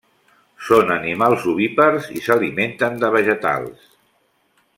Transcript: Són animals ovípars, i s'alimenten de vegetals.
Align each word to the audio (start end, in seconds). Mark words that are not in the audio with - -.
Són 0.69 0.93
animals 0.95 1.45
ovípars, 1.53 2.09
i 2.21 2.25
s'alimenten 2.29 2.99
de 3.05 3.13
vegetals. 3.19 3.87